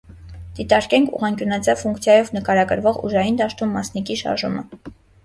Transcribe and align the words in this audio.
Դիտարկենք 0.59 1.11
ուղղանկյունաձև 1.17 1.77
ֆունկցիայով 1.83 2.31
նկարագրվող 2.37 2.97
ուժային 3.11 3.39
դաշտում 3.43 3.77
մասնիկի 3.81 4.19
շարժումը։ 4.23 4.65